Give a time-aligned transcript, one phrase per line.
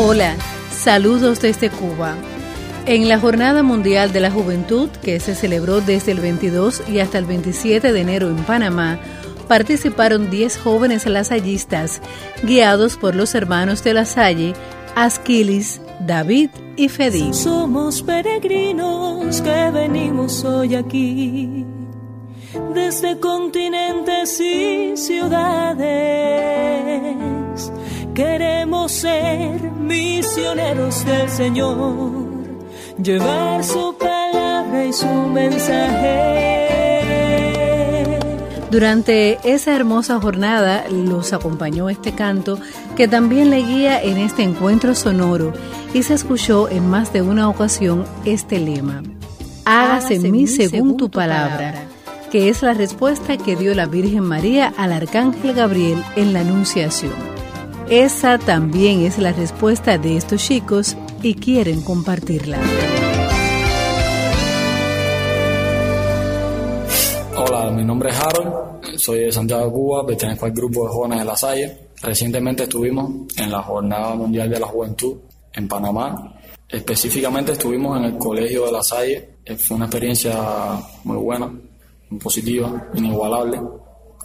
[0.00, 0.36] Hola,
[0.70, 2.14] saludos desde Cuba.
[2.86, 7.18] En la Jornada Mundial de la Juventud, que se celebró desde el 22 y hasta
[7.18, 9.00] el 27 de enero en Panamá,
[9.48, 12.00] participaron 10 jóvenes lasallistas,
[12.44, 14.54] guiados por los hermanos de la Salle,
[14.94, 17.34] Asquilis, David y Fedí.
[17.34, 21.66] Somos peregrinos que venimos hoy aquí,
[22.72, 26.38] desde continentes y ciudades.
[28.18, 32.10] Queremos ser misioneros del Señor,
[33.00, 36.58] llevar su palabra y su mensaje.
[38.72, 42.58] Durante esa hermosa jornada los acompañó este canto
[42.96, 45.52] que también le guía en este encuentro sonoro
[45.94, 49.04] y se escuchó en más de una ocasión este lema,
[49.64, 51.84] hágase en mí según tu palabra,
[52.32, 57.37] que es la respuesta que dio la Virgen María al Arcángel Gabriel en la Anunciación.
[57.90, 62.58] Esa también es la respuesta de estos chicos y quieren compartirla.
[67.34, 71.24] Hola, mi nombre es Harold, soy de Santiago Cuba, pertenezco al grupo de jóvenes de
[71.24, 71.78] la Salle.
[72.02, 75.16] Recientemente estuvimos en la Jornada Mundial de la Juventud
[75.54, 76.38] en Panamá.
[76.68, 79.30] Específicamente estuvimos en el Colegio de la Salle.
[79.46, 80.36] Eh, fue una experiencia
[81.04, 81.46] muy buena,
[82.10, 83.58] muy positiva, inigualable.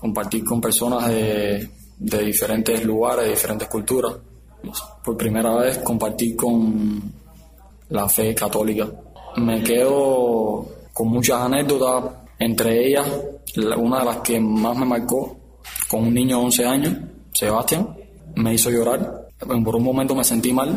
[0.00, 4.14] Compartir con personas de, de diferentes lugares, de diferentes culturas.
[5.04, 7.02] Por primera vez compartir con
[7.88, 8.88] la fe católica.
[9.36, 13.06] Me quedo con muchas anécdotas entre ellas,
[13.76, 15.36] una de las que más me marcó,
[15.88, 16.94] con un niño de 11 años,
[17.32, 17.96] Sebastián,
[18.34, 19.28] me hizo llorar.
[19.38, 20.76] Por un momento me sentí mal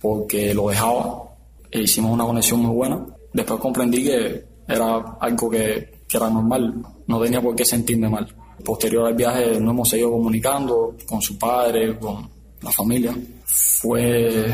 [0.00, 1.22] porque lo dejaba
[1.70, 3.04] e hicimos una conexión muy buena.
[3.30, 8.26] Después comprendí que era algo que, que era normal, no tenía por qué sentirme mal.
[8.64, 12.28] Posterior al viaje nos hemos seguido comunicando con su padre, con
[12.60, 13.14] la familia.
[13.44, 14.52] Fue,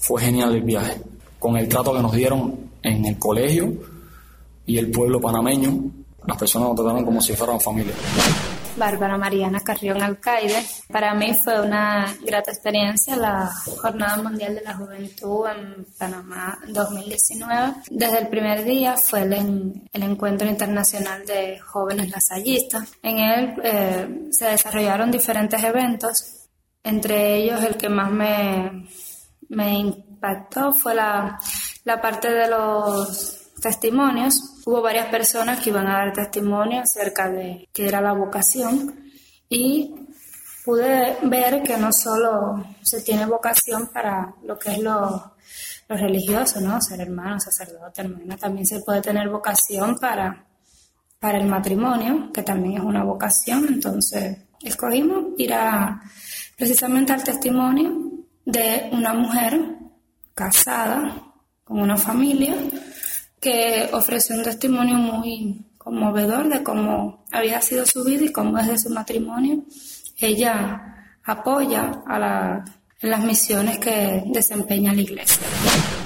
[0.00, 1.00] fue genial el viaje.
[1.38, 3.72] Con el trato que nos dieron en el colegio
[4.66, 5.90] y el pueblo panameño,
[6.26, 7.94] las personas nos trataron como si fueran familia.
[8.78, 10.64] Bárbara Mariana Carrión Alcaide.
[10.90, 13.50] Para mí fue una grata experiencia la
[13.80, 17.74] Jornada Mundial de la Juventud en Panamá 2019.
[17.90, 22.88] Desde el primer día fue el, Encuentro Internacional de Jóvenes Lasallistas.
[23.02, 26.48] En él eh, se desarrollaron diferentes eventos,
[26.82, 28.86] entre ellos el que más me,
[29.50, 31.38] impactó fue la
[32.00, 34.57] parte de los testimonios.
[34.68, 39.02] Hubo varias personas que iban a dar testimonio acerca de qué era la vocación
[39.48, 39.94] y
[40.62, 45.32] pude ver que no solo se tiene vocación para lo que es lo,
[45.88, 46.82] religioso, ¿no?
[46.82, 50.44] Ser hermano, sacerdote, hermana, también se puede tener vocación para,
[51.18, 53.64] para el matrimonio, que también es una vocación.
[53.70, 55.98] Entonces, escogimos ir a,
[56.58, 59.78] precisamente al testimonio de una mujer
[60.34, 61.22] casada
[61.64, 62.54] con una familia
[63.40, 68.78] que ofreció un testimonio muy conmovedor de cómo había sido su vida y cómo desde
[68.78, 69.62] su matrimonio
[70.18, 72.64] ella apoya a la,
[73.02, 75.46] las misiones que desempeña la iglesia.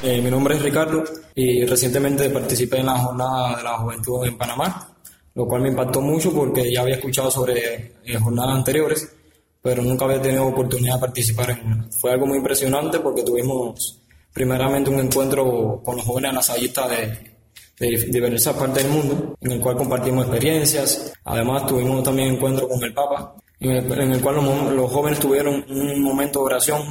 [0.02, 1.04] Eh, mi nombre es Ricardo
[1.34, 4.94] y recientemente participé en la jornada de la juventud en Panamá,
[5.34, 9.14] lo cual me impactó mucho porque ya había escuchado sobre eh, jornadas anteriores,
[9.62, 11.88] pero nunca había tenido oportunidad de participar en una.
[11.92, 14.01] Fue algo muy impresionante porque tuvimos
[14.32, 17.32] primeramente un encuentro con los jóvenes nasallistas de,
[17.78, 21.12] de diversas partes del mundo, en el cual compartimos experiencias.
[21.24, 24.36] Además, tuvimos también encuentro con el Papa, en el, cual
[24.76, 26.82] los, jóvenes tuvieron un momento de oración,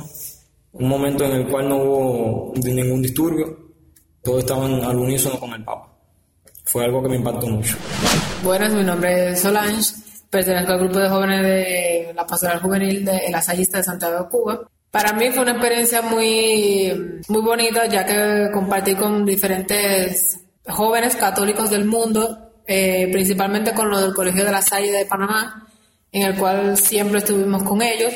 [0.74, 3.58] un momento en el cual no hubo ningún disturbio,
[4.24, 5.88] todos estaban al unísono con el Papa.
[6.66, 7.76] Fue algo que me impactó mucho.
[8.44, 9.94] Buenas, mi nombre es Solange,
[10.30, 14.62] pertenezco al grupo de jóvenes de la Pastoral Juvenil de El Asallista de Santiago Cuba.
[14.92, 21.70] Para mí fue una experiencia muy, muy bonita, ya que compartí con diferentes jóvenes católicos
[21.70, 25.66] del mundo, eh, principalmente con los del Colegio de la Salle de Panamá,
[26.12, 28.14] en el cual siempre estuvimos con ellos.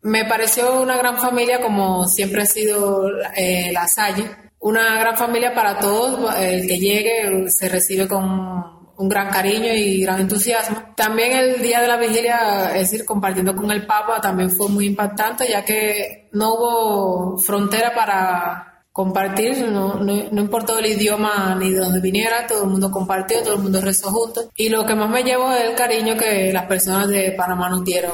[0.00, 3.06] Me pareció una gran familia, como siempre ha sido
[3.36, 4.24] eh, la Salle,
[4.60, 10.02] una gran familia para todos, el que llegue se recibe con un gran cariño y
[10.02, 10.94] gran entusiasmo.
[10.96, 14.86] También el día de la vigilia, es decir, compartiendo con el Papa, también fue muy
[14.86, 21.80] impactante, ya que no hubo frontera para compartir, no, no, importó el idioma ni de
[21.80, 24.50] dónde viniera, todo el mundo compartió, todo el mundo rezó juntos.
[24.54, 27.84] Y lo que más me llevo es el cariño que las personas de Panamá nos
[27.84, 28.12] dieron.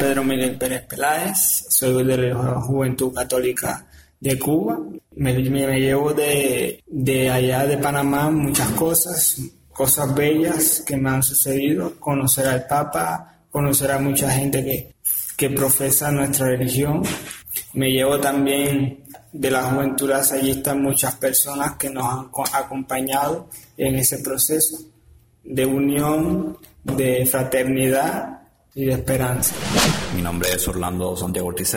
[0.00, 3.86] Pedro Miguel Pérez Peláez, soy de la Juventud Católica
[4.18, 4.80] de Cuba.
[5.14, 9.40] Me, me, llevo de, de allá de Panamá muchas cosas,
[9.80, 14.94] cosas bellas que me han sucedido, conocer al Papa, conocer a mucha gente que,
[15.38, 17.02] que profesa nuestra religión.
[17.72, 23.48] Me llevo también de la juventud lasallista muchas personas que nos han acompañado
[23.78, 24.76] en ese proceso
[25.44, 28.42] de unión, de fraternidad
[28.74, 29.54] y de esperanza.
[30.14, 31.74] Mi nombre es Orlando Santiago Ortiz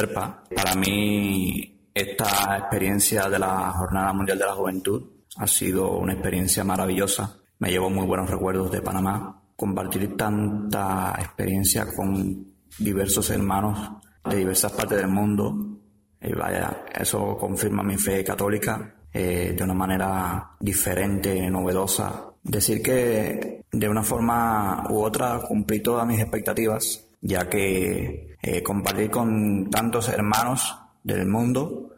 [0.53, 5.03] Para mí, esta experiencia de la Jornada Mundial de la Juventud
[5.37, 7.39] ha sido una experiencia maravillosa.
[7.63, 9.41] Me llevo muy buenos recuerdos de Panamá.
[9.55, 12.45] Compartir tanta experiencia con
[12.77, 13.89] diversos hermanos
[14.29, 15.79] de diversas partes del mundo.
[16.21, 22.33] Y vaya, eso confirma mi fe católica eh, de una manera diferente, novedosa.
[22.43, 29.09] Decir que de una forma u otra cumplí todas mis expectativas, ya que eh, compartir
[29.09, 31.91] con tantos hermanos del mundo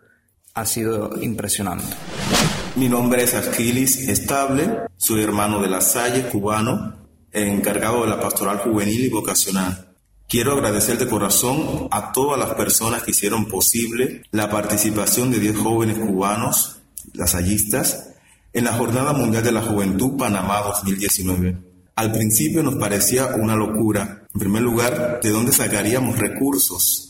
[0.53, 1.87] ha sido impresionante.
[2.75, 8.57] Mi nombre es Aquiles Estable, soy hermano de la Salle, cubano, encargado de la pastoral
[8.57, 9.95] juvenil y vocacional.
[10.27, 15.57] Quiero agradecer de corazón a todas las personas que hicieron posible la participación de 10
[15.57, 16.81] jóvenes cubanos,
[17.13, 18.09] lasallistas,
[18.51, 21.57] en la Jornada Mundial de la Juventud Panamá 2019.
[21.95, 24.27] Al principio nos parecía una locura.
[24.33, 27.09] En primer lugar, ¿de dónde sacaríamos recursos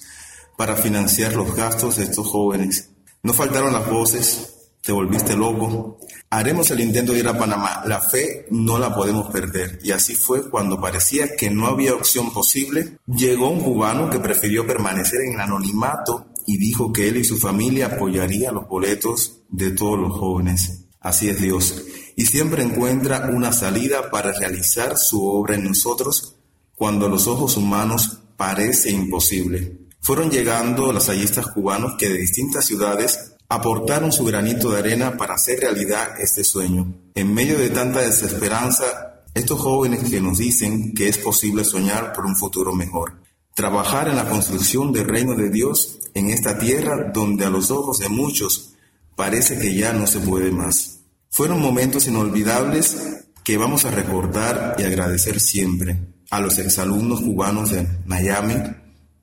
[0.58, 2.92] para financiar los gastos de estos jóvenes?
[3.24, 4.55] No faltaron las voces,
[4.86, 5.98] te volviste loco.
[6.30, 7.82] Haremos el intento de ir a Panamá.
[7.88, 9.80] La fe no la podemos perder.
[9.84, 13.00] Y así fue cuando parecía que no había opción posible.
[13.08, 17.38] Llegó un cubano que prefirió permanecer en el anonimato y dijo que él y su
[17.38, 20.86] familia apoyaría los boletos de todos los jóvenes.
[21.00, 21.84] Así es Dios.
[22.16, 26.36] Y siempre encuentra una salida para realizar su obra en nosotros
[26.76, 29.80] cuando a los ojos humanos parece imposible.
[30.00, 35.36] Fueron llegando los hallistas cubanos que de distintas ciudades aportaron su granito de arena para
[35.36, 36.94] hacer realidad este sueño.
[37.14, 42.26] En medio de tanta desesperanza, estos jóvenes que nos dicen que es posible soñar por
[42.26, 43.22] un futuro mejor,
[43.54, 48.00] trabajar en la construcción del reino de Dios en esta tierra donde a los ojos
[48.00, 48.74] de muchos
[49.16, 51.00] parece que ya no se puede más.
[51.30, 57.88] Fueron momentos inolvidables que vamos a recordar y agradecer siempre a los exalumnos cubanos de
[58.06, 58.56] Miami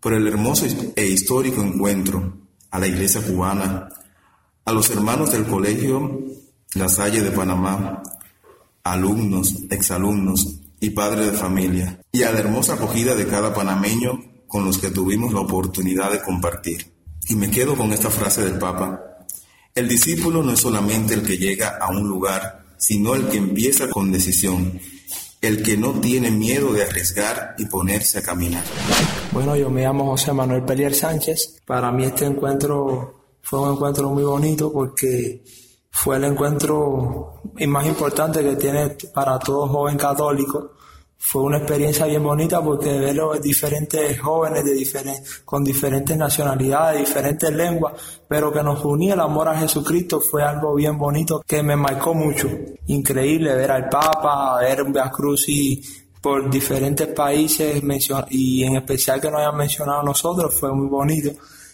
[0.00, 0.66] por el hermoso
[0.96, 2.38] e histórico encuentro,
[2.70, 3.88] a la iglesia cubana,
[4.64, 6.20] a los hermanos del colegio
[6.74, 8.02] La Salle de Panamá,
[8.84, 14.64] alumnos, exalumnos y padres de familia, y a la hermosa acogida de cada panameño con
[14.64, 16.92] los que tuvimos la oportunidad de compartir.
[17.28, 19.00] Y me quedo con esta frase del Papa.
[19.74, 23.88] El discípulo no es solamente el que llega a un lugar, sino el que empieza
[23.88, 24.80] con decisión,
[25.40, 28.64] el que no tiene miedo de arriesgar y ponerse a caminar.
[29.32, 31.60] Bueno, yo me llamo José Manuel Pelier Sánchez.
[31.64, 35.42] Para mí este encuentro fue un encuentro muy bonito porque
[35.90, 40.72] fue el encuentro más importante que tiene para todo joven católico.
[41.24, 46.98] Fue una experiencia bien bonita porque ver los diferentes jóvenes de diferentes, con diferentes nacionalidades,
[46.98, 47.92] diferentes lenguas,
[48.26, 52.14] pero que nos unía el amor a Jesucristo fue algo bien bonito que me marcó
[52.14, 52.48] mucho.
[52.86, 55.12] Increíble ver al Papa, ver un Via
[55.46, 55.82] y
[56.20, 57.82] por diferentes países
[58.30, 61.30] y en especial que nos hayan mencionado a nosotros fue muy bonito.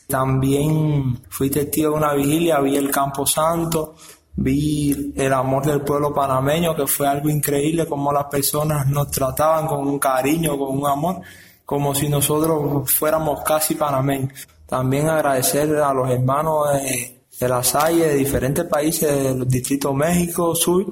[0.09, 3.95] También fui testigo de una vigilia, vi el Campo Santo,
[4.37, 9.67] vi el amor del pueblo panameño, que fue algo increíble, como las personas nos trataban
[9.67, 11.21] con un cariño, con un amor,
[11.67, 14.49] como si nosotros fuéramos casi panameños.
[14.67, 20.87] También agradecer a los hermanos de, de la de diferentes países del Distrito México, Sur,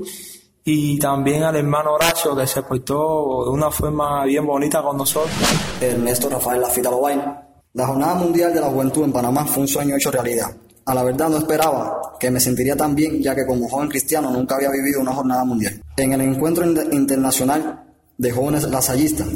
[0.62, 5.33] y también al hermano Horacio, que se portó de una forma bien bonita con nosotros.
[5.81, 7.46] Ernesto Rafael Lafita Lobain
[7.76, 10.50] la Jornada Mundial de la Juventud en Panamá fue un sueño hecho realidad.
[10.87, 14.30] A la verdad no esperaba que me sentiría tan bien, ya que como joven cristiano
[14.30, 15.83] nunca había vivido una jornada mundial.
[15.99, 17.85] En el encuentro internacional
[18.16, 19.28] de jóvenes lasallistas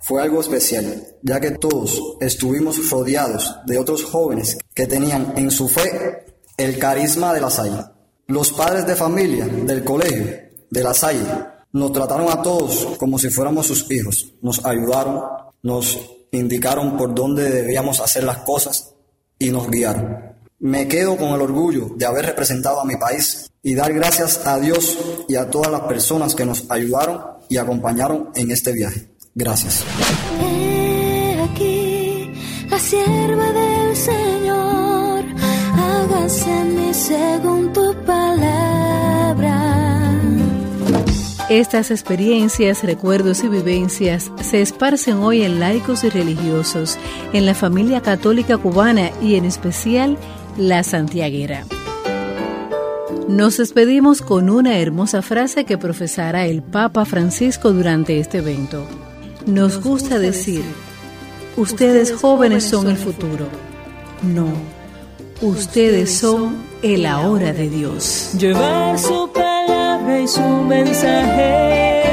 [0.00, 5.68] fue algo especial, ya que todos estuvimos rodeados de otros jóvenes que tenían en su
[5.68, 6.24] fe
[6.56, 7.84] el carisma de la Salle.
[8.28, 10.24] Los padres de familia del colegio
[10.70, 11.26] de la Salle
[11.72, 15.20] nos trataron a todos como si fuéramos sus hijos, nos ayudaron,
[15.62, 15.98] nos
[16.38, 18.94] indicaron por dónde debíamos hacer las cosas
[19.38, 20.34] y nos guiaron.
[20.58, 24.58] Me quedo con el orgullo de haber representado a mi país y dar gracias a
[24.58, 24.98] Dios
[25.28, 29.10] y a todas las personas que nos ayudaron y acompañaron en este viaje.
[29.34, 29.84] Gracias.
[31.50, 32.30] aquí
[32.68, 35.24] la sierva del Señor,
[35.76, 38.93] hágase según tu palabra.
[41.50, 46.96] Estas experiencias, recuerdos y vivencias se esparcen hoy en laicos y religiosos,
[47.34, 50.16] en la familia católica cubana y en especial
[50.56, 51.66] la santiaguera.
[53.28, 58.86] Nos despedimos con una hermosa frase que profesará el Papa Francisco durante este evento.
[59.44, 60.62] Nos gusta decir,
[61.58, 63.48] ustedes jóvenes son el futuro.
[64.22, 64.48] No,
[65.42, 68.30] ustedes son el ahora de Dios.
[68.38, 69.28] Llevar su
[70.22, 72.04] y su mensaje.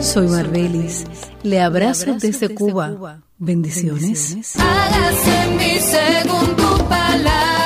[0.00, 1.04] Soy Marbelis.
[1.42, 3.20] Le abrazo desde Cuba.
[3.38, 4.54] Bendiciones.
[4.58, 7.65] Hágase mi según tu palabra.